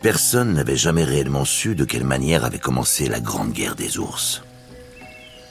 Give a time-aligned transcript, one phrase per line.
[0.00, 4.42] personne n'avait jamais réellement su de quelle manière avait commencé la grande guerre des ours.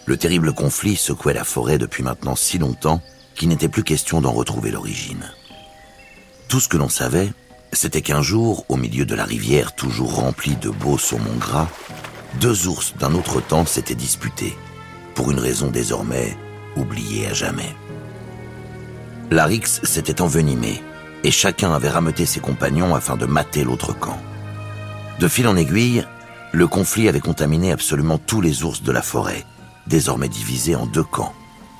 [0.06, 3.02] Le terrible conflit secouait la forêt depuis maintenant si longtemps
[3.36, 5.32] qu'il n'était plus question d'en retrouver l'origine.
[6.48, 7.30] Tout ce que l'on savait,
[7.74, 11.68] c'était qu'un jour, au milieu de la rivière toujours remplie de beaux saumons gras,
[12.40, 14.58] deux ours d'un autre temps s'étaient disputés,
[15.14, 16.38] pour une raison désormais
[16.78, 17.76] oubliée à jamais.
[19.30, 20.82] La rixe s'était envenimée,
[21.26, 24.18] et chacun avait rameuté ses compagnons afin de mater l'autre camp.
[25.20, 26.06] De fil en aiguille,
[26.52, 29.46] le conflit avait contaminé absolument tous les ours de la forêt,
[29.88, 31.34] désormais divisés en deux camps,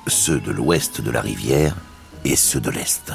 [0.08, 1.76] ceux de l'ouest de la rivière
[2.24, 3.12] et ceux de l'est.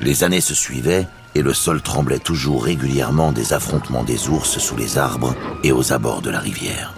[0.00, 4.76] Les années se suivaient et le sol tremblait toujours régulièrement des affrontements des ours sous
[4.76, 6.94] les arbres et aux abords de la rivière.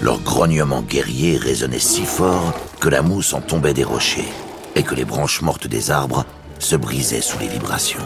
[0.00, 4.32] Leur grognement guerrier résonnait si fort que la mousse en tombait des rochers
[4.74, 6.24] et que les branches mortes des arbres
[6.58, 8.04] se brisaient sous les vibrations.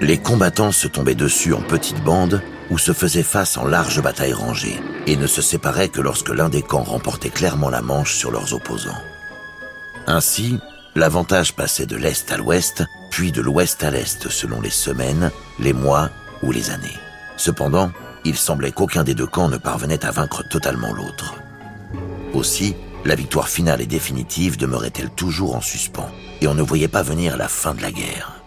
[0.00, 4.32] Les combattants se tombaient dessus en petites bandes ou se faisaient face en larges batailles
[4.32, 8.30] rangées et ne se séparaient que lorsque l'un des camps remportait clairement la manche sur
[8.30, 9.00] leurs opposants.
[10.06, 10.58] Ainsi,
[10.94, 15.72] l'avantage passait de l'est à l'ouest, puis de l'ouest à l'est selon les semaines, les
[15.72, 16.10] mois
[16.42, 16.98] ou les années.
[17.36, 17.92] Cependant,
[18.24, 21.34] il semblait qu'aucun des deux camps ne parvenait à vaincre totalement l'autre.
[22.32, 27.02] Aussi, la victoire finale et définitive demeurait-elle toujours en suspens, et on ne voyait pas
[27.02, 28.41] venir la fin de la guerre.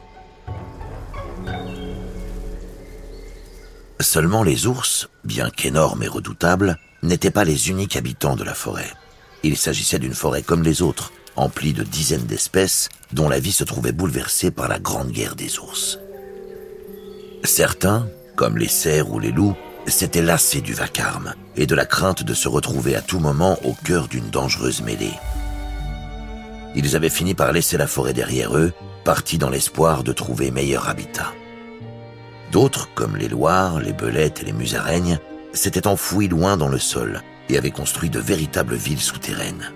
[4.05, 8.93] Seulement les ours, bien qu'énormes et redoutables, n'étaient pas les uniques habitants de la forêt.
[9.41, 13.63] Il s'agissait d'une forêt comme les autres, emplie de dizaines d'espèces dont la vie se
[13.63, 15.99] trouvait bouleversée par la grande guerre des ours.
[17.43, 22.21] Certains, comme les cerfs ou les loups, s'étaient lassés du vacarme et de la crainte
[22.21, 25.17] de se retrouver à tout moment au cœur d'une dangereuse mêlée.
[26.75, 28.71] Ils avaient fini par laisser la forêt derrière eux,
[29.03, 31.33] partis dans l'espoir de trouver meilleur habitat.
[32.51, 35.19] D'autres, comme les loirs, les belettes et les musaraignes,
[35.53, 39.71] s'étaient enfouis loin dans le sol et avaient construit de véritables villes souterraines.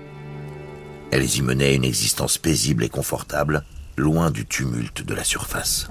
[1.12, 3.64] Elles y menaient une existence paisible et confortable,
[3.98, 5.90] loin du tumulte de la surface.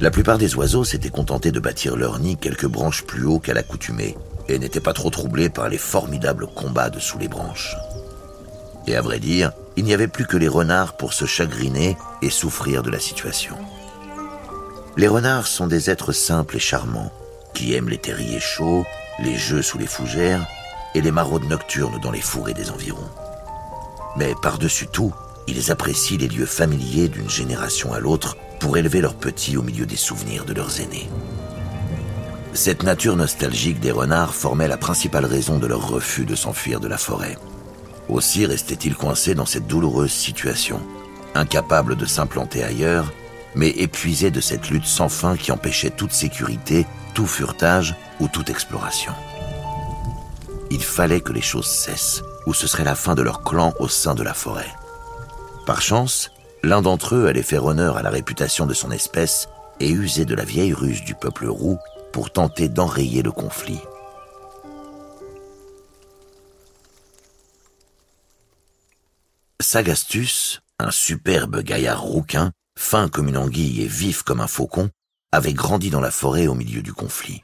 [0.00, 3.54] La plupart des oiseaux s'étaient contentés de bâtir leur nid quelques branches plus haut qu'à
[3.54, 4.16] l'accoutumée
[4.48, 7.76] et n'étaient pas trop troublés par les formidables combats dessous les branches.
[8.86, 12.30] Et à vrai dire, il n'y avait plus que les renards pour se chagriner et
[12.30, 13.56] souffrir de la situation.
[14.98, 17.12] Les renards sont des êtres simples et charmants,
[17.52, 18.86] qui aiment les terriers chauds,
[19.18, 20.46] les jeux sous les fougères
[20.94, 23.10] et les maraudes nocturnes dans les fourrés des environs.
[24.16, 25.12] Mais par-dessus tout,
[25.46, 29.84] ils apprécient les lieux familiers d'une génération à l'autre pour élever leurs petits au milieu
[29.84, 31.10] des souvenirs de leurs aînés.
[32.54, 36.88] Cette nature nostalgique des renards formait la principale raison de leur refus de s'enfuir de
[36.88, 37.36] la forêt.
[38.08, 40.80] Aussi restaient-ils coincés dans cette douloureuse situation,
[41.34, 43.12] incapables de s'implanter ailleurs,
[43.56, 48.50] mais épuisés de cette lutte sans fin qui empêchait toute sécurité, tout furetage ou toute
[48.50, 49.12] exploration.
[50.70, 53.88] Il fallait que les choses cessent, ou ce serait la fin de leur clan au
[53.88, 54.70] sein de la forêt.
[55.64, 56.30] Par chance,
[56.62, 59.48] l'un d'entre eux allait faire honneur à la réputation de son espèce
[59.80, 61.78] et user de la vieille ruse du peuple roux
[62.12, 63.80] pour tenter d'enrayer le conflit.
[69.60, 74.90] Sagastus, un superbe gaillard rouquin, fin comme une anguille et vif comme un faucon,
[75.32, 77.42] avait grandi dans la forêt au milieu du conflit.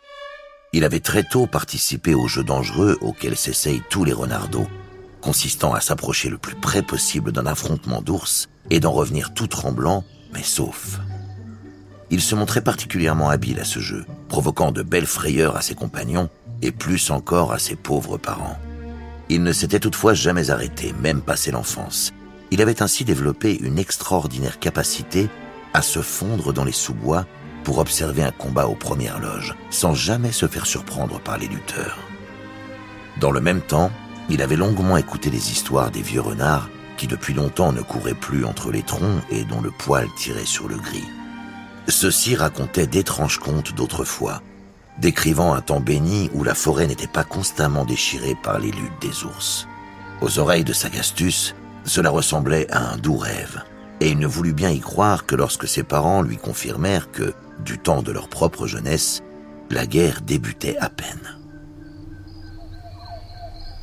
[0.73, 4.67] Il avait très tôt participé aux jeux dangereux auxquels s'essayent tous les renardeaux,
[5.21, 10.05] consistant à s'approcher le plus près possible d'un affrontement d'ours et d'en revenir tout tremblant,
[10.33, 11.01] mais sauf.
[12.11, 16.31] Il se montrait particulièrement habile à ce jeu, provoquant de belles frayeurs à ses compagnons
[16.61, 18.59] et plus encore à ses pauvres parents.
[19.29, 22.13] Il ne s'était toutefois jamais arrêté, même passé l'enfance.
[22.53, 25.31] Il avait ainsi développé une extraordinaire capacité
[25.73, 27.25] à se fondre dans les sous-bois
[27.65, 31.97] pour observer un combat aux premières loges, sans jamais se faire surprendre par les lutteurs.
[33.19, 33.91] Dans le même temps,
[34.29, 36.69] il avait longuement écouté les histoires des vieux renards
[36.99, 40.69] qui depuis longtemps ne couraient plus entre les troncs et dont le poil tirait sur
[40.69, 41.09] le gris.
[41.89, 44.43] Ceux-ci racontaient d'étranges contes d'autrefois,
[44.99, 49.25] décrivant un temps béni où la forêt n'était pas constamment déchirée par les luttes des
[49.25, 49.67] ours.
[50.21, 51.55] Aux oreilles de Sagastus,
[51.85, 53.63] cela ressemblait à un doux rêve,
[54.01, 57.35] et il ne voulut bien y croire que lorsque ses parents lui confirmèrent que,
[57.65, 59.23] du temps de leur propre jeunesse,
[59.71, 61.39] la guerre débutait à peine.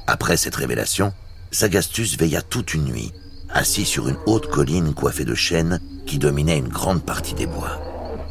[0.07, 1.13] Après cette révélation,
[1.51, 3.11] Sagastus veilla toute une nuit,
[3.49, 7.79] assis sur une haute colline coiffée de chênes qui dominait une grande partie des bois.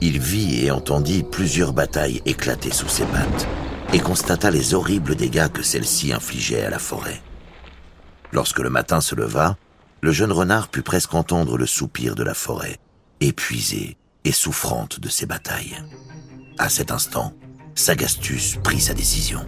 [0.01, 3.47] Il vit et entendit plusieurs batailles éclater sous ses pattes
[3.93, 7.21] et constata les horribles dégâts que celles-ci infligeaient à la forêt.
[8.33, 9.57] Lorsque le matin se leva,
[10.01, 12.79] le jeune renard put presque entendre le soupir de la forêt,
[13.21, 15.79] épuisé, et souffrante de ses batailles.
[16.59, 17.33] À cet instant,
[17.75, 19.45] Sagastus prit sa décision.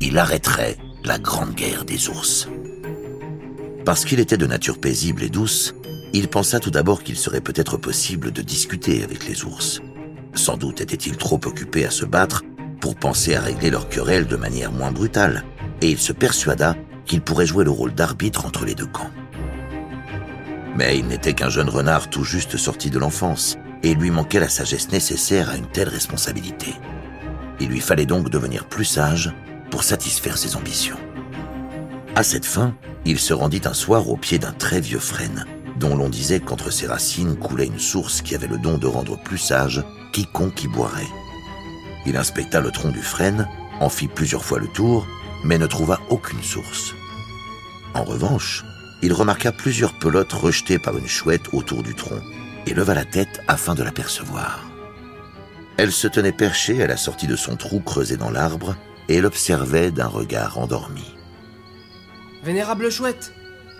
[0.00, 2.48] Il arrêterait la grande guerre des ours.
[3.84, 5.74] Parce qu'il était de nature paisible et douce,
[6.12, 9.80] il pensa tout d'abord qu'il serait peut-être possible de discuter avec les ours.
[10.34, 12.44] Sans doute était-il trop occupé à se battre
[12.80, 15.44] pour penser à régler leur querelle de manière moins brutale,
[15.80, 16.76] et il se persuada
[17.10, 19.10] qu'il pourrait jouer le rôle d'arbitre entre les deux camps.
[20.76, 24.38] Mais il n'était qu'un jeune renard tout juste sorti de l'enfance, et il lui manquait
[24.38, 26.72] la sagesse nécessaire à une telle responsabilité.
[27.58, 29.34] Il lui fallait donc devenir plus sage
[29.72, 30.98] pour satisfaire ses ambitions.
[32.14, 35.46] À cette fin, il se rendit un soir au pied d'un très vieux frêne,
[35.80, 39.20] dont l'on disait qu'entre ses racines coulait une source qui avait le don de rendre
[39.20, 41.10] plus sage quiconque y boirait.
[42.06, 43.48] Il inspecta le tronc du frêne,
[43.80, 45.08] en fit plusieurs fois le tour,
[45.42, 46.94] mais ne trouva aucune source.
[47.94, 48.64] En revanche,
[49.02, 52.22] il remarqua plusieurs pelotes rejetées par une chouette autour du tronc,
[52.66, 54.70] et leva la tête afin de l'apercevoir.
[55.76, 58.76] Elle se tenait perchée à la sortie de son trou creusé dans l'arbre,
[59.08, 61.14] et l'observait d'un regard endormi.
[62.44, 63.32] Vénérable chouette,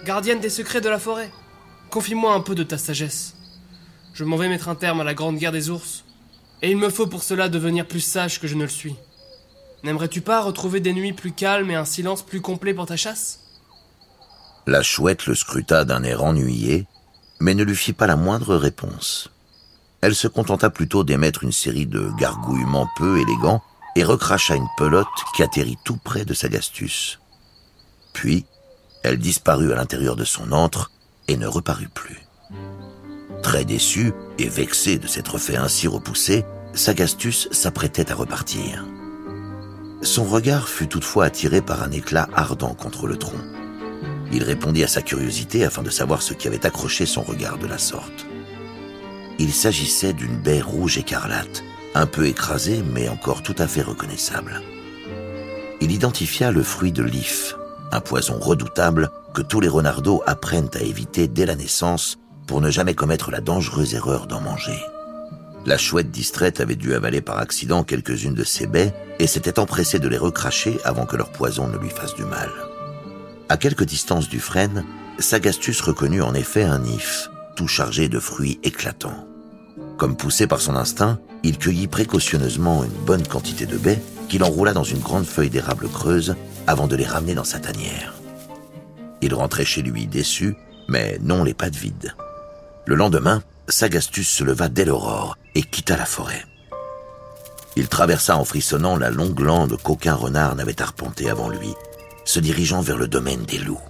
[0.05, 1.31] gardienne des secrets de la forêt,
[1.91, 3.37] confie-moi un peu de ta sagesse.
[4.13, 6.05] Je m'en vais mettre un terme à la grande guerre des ours,
[6.63, 8.97] et il me faut pour cela devenir plus sage que je ne le suis.
[9.85, 13.41] N'aimerais-tu pas retrouver des nuits plus calmes et un silence plus complet pour ta chasse?
[14.67, 16.87] La chouette le scruta d'un air ennuyé,
[17.41, 19.31] mais ne lui fit pas la moindre réponse.
[20.03, 23.63] Elle se contenta plutôt d'émettre une série de gargouillements peu élégants
[23.97, 27.19] et recracha une pelote qui atterrit tout près de Sagastus.
[28.13, 28.45] Puis,
[29.03, 30.91] elle disparut à l'intérieur de son antre
[31.29, 32.27] et ne reparut plus.
[33.43, 38.85] Très déçu et vexé de s'être fait ainsi repousser, Sagastus s'apprêtait à repartir.
[40.03, 43.41] Son regard fut toutefois attiré par un éclat ardent contre le tronc.
[44.33, 47.67] Il répondit à sa curiosité afin de savoir ce qui avait accroché son regard de
[47.67, 48.27] la sorte.
[49.39, 54.63] Il s'agissait d'une baie rouge écarlate, un peu écrasée mais encore tout à fait reconnaissable.
[55.81, 57.57] Il identifia le fruit de l'if,
[57.91, 62.71] un poison redoutable que tous les renardeaux apprennent à éviter dès la naissance pour ne
[62.71, 64.79] jamais commettre la dangereuse erreur d'en manger.
[65.67, 69.99] La chouette distraite avait dû avaler par accident quelques-unes de ces baies et s'était empressée
[69.99, 72.51] de les recracher avant que leur poison ne lui fasse du mal.
[73.51, 74.85] À quelque distance du frêne,
[75.19, 79.27] Sagastus reconnut en effet un if, tout chargé de fruits éclatants.
[79.99, 84.73] Comme poussé par son instinct, il cueillit précautionneusement une bonne quantité de baies qu'il enroula
[84.73, 86.37] dans une grande feuille d'érable creuse
[86.69, 88.15] avant de les ramener dans sa tanière.
[89.21, 90.55] Il rentrait chez lui déçu,
[90.87, 92.15] mais non les pattes vides.
[92.87, 96.47] Le lendemain, Sagastus se leva dès l'aurore et quitta la forêt.
[97.75, 101.75] Il traversa en frissonnant la longue lande qu'aucun renard n'avait arpentée avant lui,
[102.31, 103.81] se dirigeant vers le domaine des loups.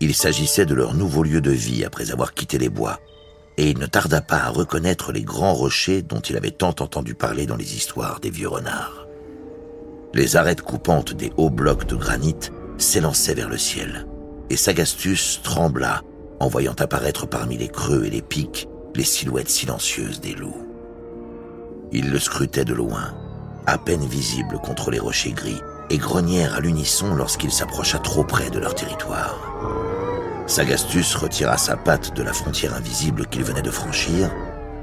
[0.00, 2.98] Il s'agissait de leur nouveau lieu de vie après avoir quitté les bois,
[3.58, 7.14] et il ne tarda pas à reconnaître les grands rochers dont il avait tant entendu
[7.14, 9.06] parler dans les histoires des vieux renards.
[10.14, 14.06] Les arêtes coupantes des hauts blocs de granit s'élançaient vers le ciel,
[14.48, 16.00] et Sagastus trembla
[16.40, 20.66] en voyant apparaître parmi les creux et les pics les silhouettes silencieuses des loups.
[21.92, 23.14] Ils le scrutaient de loin,
[23.66, 28.50] à peine visibles contre les rochers gris, et grognèrent à l'unisson lorsqu'il s'approcha trop près
[28.50, 29.38] de leur territoire.
[30.46, 34.30] Sagastus retira sa patte de la frontière invisible qu'il venait de franchir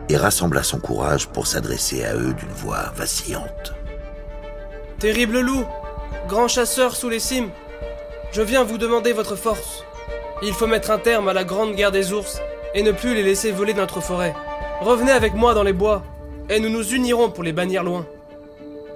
[0.10, 3.74] et rassembla son courage pour s'adresser à eux d'une voix vacillante.
[5.00, 5.66] Terrible loup,
[6.28, 7.50] grand chasseur sous les cimes,
[8.32, 9.84] je viens vous demander votre force.
[10.42, 12.40] Il faut mettre un terme à la grande guerre des ours
[12.74, 14.36] et ne plus les laisser voler de notre forêt.
[14.82, 16.04] Revenez avec moi dans les bois
[16.50, 18.06] et nous nous unirons pour les bannir loin.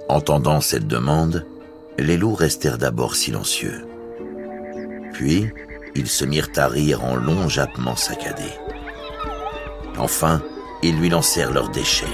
[0.08, 1.46] Entendant cette demande,
[1.98, 3.86] les loups restèrent d'abord silencieux.
[5.12, 5.50] Puis,
[5.94, 8.42] ils se mirent à rire en longs jappements saccadés.
[9.96, 10.42] Enfin,
[10.82, 12.06] ils lui lancèrent leurs déchets.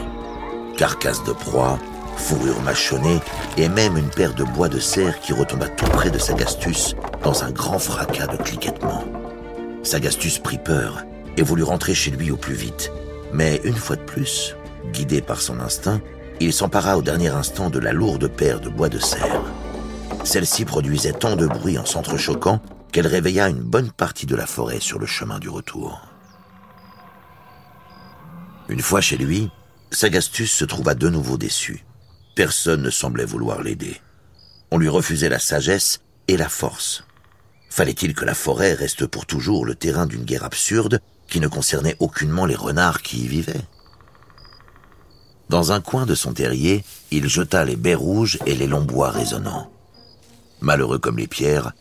[0.76, 1.78] Carcasses de proie,
[2.16, 3.20] fourrure mâchonnée
[3.56, 6.94] et même une paire de bois de serre qui retomba tout près de Sagastus
[7.24, 9.04] dans un grand fracas de cliquettement.
[9.82, 11.04] Sagastus prit peur
[11.36, 12.92] et voulut rentrer chez lui au plus vite.
[13.32, 14.56] Mais une fois de plus,
[14.92, 16.00] guidé par son instinct,
[16.40, 19.42] il s'empara au dernier instant de la lourde paire de bois de serre.
[20.24, 22.60] Celle-ci produisait tant de bruit en s'entrechoquant
[22.92, 26.02] qu'elle réveilla une bonne partie de la forêt sur le chemin du retour.
[28.68, 29.50] Une fois chez lui,
[29.90, 31.84] Sagastus se trouva de nouveau déçu.
[32.36, 34.00] Personne ne semblait vouloir l'aider.
[34.70, 37.04] On lui refusait la sagesse et la force.
[37.68, 41.96] Fallait-il que la forêt reste pour toujours le terrain d'une guerre absurde qui ne concernait
[41.98, 43.66] aucunement les renards qui y vivaient?
[45.48, 49.10] Dans un coin de son terrier, il jeta les baies rouges et les longs bois
[49.10, 49.72] résonnants.
[50.60, 51.72] Malheureux comme les pierres,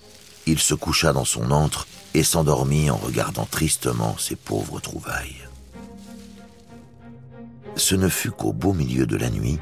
[0.45, 5.50] il se coucha dans son antre et s'endormit en regardant tristement ses pauvres trouvailles.
[7.79, 9.57] ce ne fut qu'au beau milieu de la nuit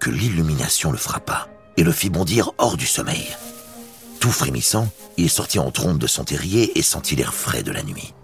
[0.00, 3.26] que l'illumination le frappa et le fit bondir hors du sommeil.
[4.20, 7.82] Tout frémissant, il sortit en trompe de son terrier et sentit l'air frais de la
[7.82, 8.14] nuit.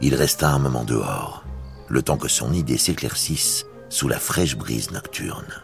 [0.00, 1.44] Il resta un moment dehors,
[1.88, 5.62] le temps que son idée s'éclaircisse sous la fraîche brise nocturne.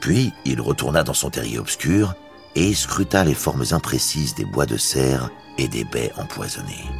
[0.00, 2.14] Puis il retourna dans son terrier obscur
[2.56, 6.90] et scruta les formes imprécises des bois de serre et des baies empoisonnées.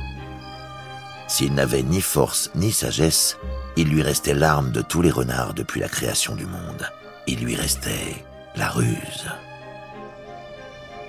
[1.27, 3.37] S'il n'avait ni force ni sagesse,
[3.77, 6.89] il lui restait l'arme de tous les renards depuis la création du monde.
[7.27, 9.27] Il lui restait la ruse.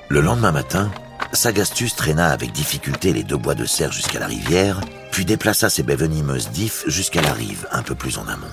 [0.10, 0.90] Le lendemain matin,
[1.34, 4.80] Sagastus traîna avec difficulté les deux bois de serre jusqu'à la rivière,
[5.12, 8.48] puis déplaça ses baies venimeuses d'if jusqu'à la rive, un peu plus en amont.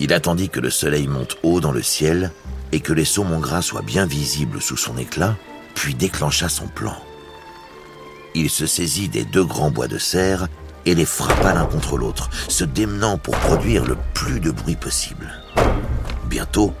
[0.00, 2.32] Il attendit que le soleil monte haut dans le ciel
[2.72, 5.36] et que les saumons gras soient bien visibles sous son éclat,
[5.74, 6.96] puis déclencha son plan.
[8.34, 10.48] Il se saisit des deux grands bois de serre
[10.86, 15.32] et les frappa l'un contre l'autre, se démenant pour produire le plus de bruit possible.
[16.26, 16.72] Bientôt,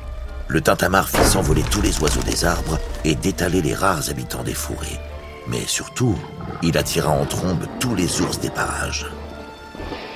[0.48, 4.54] le tintamarre fit s'envoler tous les oiseaux des arbres et d'étaler les rares habitants des
[4.54, 5.00] forêts.
[5.46, 6.16] Mais surtout,
[6.62, 9.06] il attira en trombe tous les ours des parages.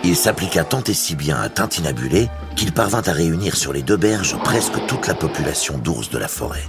[0.07, 3.97] Il s'appliqua tant et si bien à tintinabuler qu'il parvint à réunir sur les deux
[3.97, 6.65] berges presque toute la population d'ours de la forêt.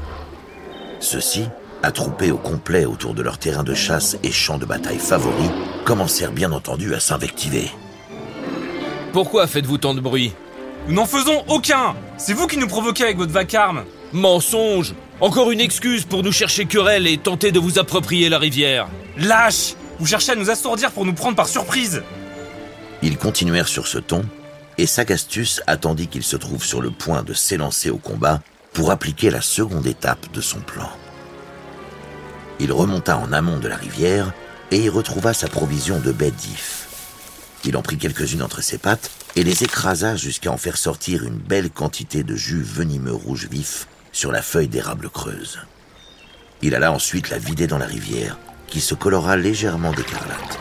[1.01, 1.44] Ceux-ci,
[1.84, 5.50] attroupés au complet autour de leur terrain de chasse et champ de bataille favoris,
[5.84, 7.70] commencèrent bien entendu à s'invectiver.
[9.12, 10.32] Pourquoi faites-vous tant de bruit?
[10.88, 15.60] Nous n'en faisons aucun C'est vous qui nous provoquez avec votre vacarme Mensonge Encore une
[15.60, 18.88] excuse pour nous chercher querelle et tenter de vous approprier la rivière.
[19.18, 22.01] Lâche Vous cherchez à nous assourdir pour nous prendre par surprise
[23.05, 24.25] Ils continuèrent sur ce ton,
[24.79, 28.41] et Sagastus attendit qu'il se trouve sur le point de s'élancer au combat
[28.74, 30.89] pour appliquer la seconde étape de son plan.
[32.59, 34.33] Il remonta en amont de la rivière
[34.71, 36.88] et y retrouva sa provision de baies d'if.
[37.63, 41.38] Il en prit quelques-unes entre ses pattes et les écrasa jusqu'à en faire sortir une
[41.38, 45.59] belle quantité de jus venimeux rouge vif sur la feuille d'érable creuse.
[46.63, 50.57] Il alla ensuite la vider dans la rivière, qui se colora légèrement d'écarlate.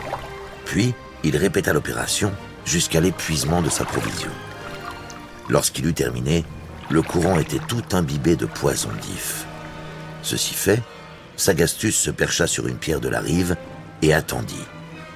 [0.65, 0.93] Puis,
[1.25, 2.31] il répéta l'opération
[2.65, 4.29] jusqu'à l'épuisement de sa provision.
[5.49, 6.45] Lorsqu'il eut terminé,
[6.89, 9.45] le courant était tout imbibé de poison d'if.
[10.21, 10.81] Ceci fait,
[11.35, 13.55] Sagastus se percha sur une pierre de la rive
[14.01, 14.65] et attendit,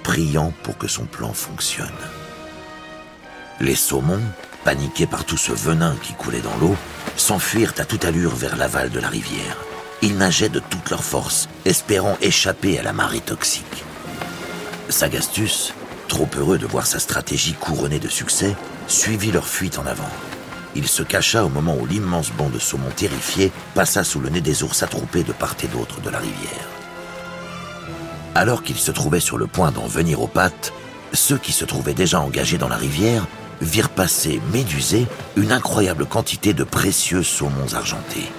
[0.04, 1.88] priant pour que son plan fonctionne.
[3.62, 4.22] Les saumons,
[4.63, 6.75] paniqués par tout ce venin qui coulait dans l'eau,
[7.18, 9.58] s'enfuirent à toute allure vers l'aval de la rivière.
[10.01, 13.84] Ils nageaient de toute leur force, espérant échapper à la marée toxique.
[14.88, 15.74] Sagastus,
[16.10, 18.54] trop heureux de voir sa stratégie couronnée de succès,
[18.88, 20.10] suivit leur fuite en avant.
[20.75, 24.42] Il se cacha au moment où l'immense banc de saumons terrifiés passa sous le nez
[24.42, 26.68] des ours attroupés de part et d'autre de la rivière.
[28.36, 30.74] Alors qu'ils se trouvaient sur le point d'en venir aux pattes,
[31.13, 33.25] ceux qui se trouvaient déjà engagés dans la rivière
[33.62, 38.32] virent passer, médusés, une incroyable quantité de précieux saumons argentés.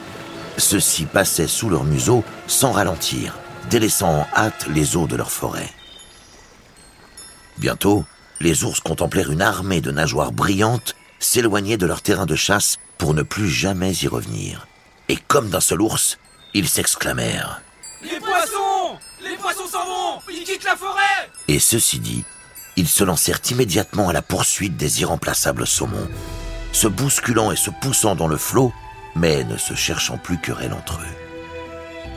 [0.57, 3.35] Ceux-ci passaient sous leurs museaux sans ralentir,
[3.71, 5.69] délaissant en hâte les eaux de leur forêt.
[7.61, 8.07] Bientôt,
[8.40, 13.12] les ours contemplèrent une armée de nageoires brillantes s'éloigner de leur terrain de chasse pour
[13.12, 14.67] ne plus jamais y revenir.
[15.11, 16.17] Et comme d'un seul ours,
[16.55, 17.61] ils s'exclamèrent
[18.02, 22.25] Les poissons Les poissons s'en vont Ils quittent la forêt Et ceci dit,
[22.76, 26.09] ils se lancèrent immédiatement à la poursuite des irremplaçables saumons,
[26.73, 28.73] se bousculant et se poussant dans le flot,
[29.14, 31.17] mais ne se cherchant plus querelle entre eux.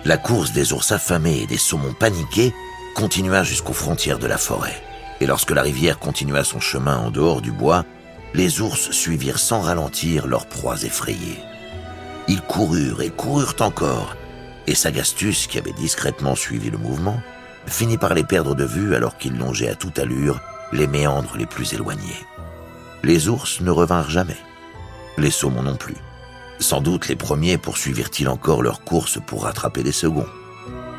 [0.05, 2.53] La course des ours affamés et des saumons paniqués
[2.95, 4.81] continua jusqu'aux frontières de la forêt.
[5.23, 7.85] Et lorsque la rivière continua son chemin en dehors du bois,
[8.33, 11.39] les ours suivirent sans ralentir leurs proies effrayées.
[12.27, 14.17] Ils coururent et coururent encore,
[14.67, 17.21] et Sagastus, qui avait discrètement suivi le mouvement,
[17.67, 20.41] finit par les perdre de vue alors qu'ils longeaient à toute allure
[20.73, 22.27] les méandres les plus éloignés.
[23.01, 24.35] Les ours ne revinrent jamais,
[25.17, 25.95] les saumons non plus.
[26.59, 30.27] Sans doute les premiers poursuivirent-ils encore leur course pour rattraper les seconds.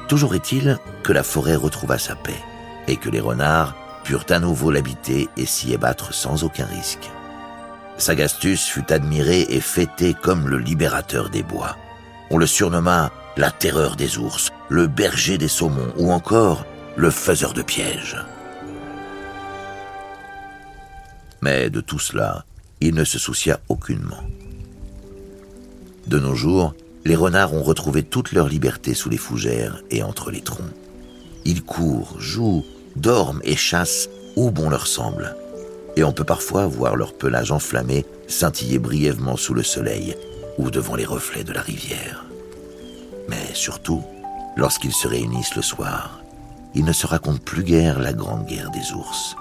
[0.09, 2.41] Toujours est-il que la forêt retrouva sa paix,
[2.89, 3.75] et que les renards
[4.05, 7.11] purent à nouveau l'habiter et s'y ébattre sans aucun risque.
[7.97, 11.77] Sagastus fut admiré et fêté comme le libérateur des bois.
[12.31, 17.53] On le surnomma la terreur des ours, le berger des saumons ou encore le faiseur
[17.53, 18.17] de pièges.
[21.43, 22.45] Mais de tout cela,
[22.81, 24.23] il ne se soucia aucunement.
[26.07, 30.31] De nos jours, les renards ont retrouvé toute leur liberté sous les fougères et entre
[30.31, 30.73] les troncs.
[31.45, 32.65] Ils courent, jouent,
[32.97, 35.37] dorment et chassent où bon leur semble
[35.97, 40.17] et on peut parfois voir leur pelage enflammé scintiller brièvement sous le soleil
[40.59, 42.25] ou devant les reflets de la rivière.
[43.29, 44.03] Mais surtout,
[44.57, 46.21] lorsqu'ils se réunissent le soir,
[46.75, 49.37] ils ne se racontent plus guère la grande guerre des ours.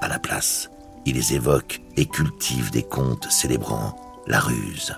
[0.00, 0.70] À la place,
[1.04, 4.94] ils évoquent et cultivent des contes célébrant la ruse,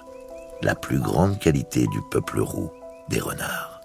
[0.62, 2.71] la plus grande qualité du peuple roux
[3.09, 3.75] des renards.